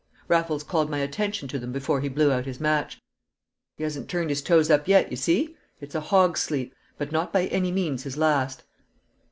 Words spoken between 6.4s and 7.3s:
sleep, but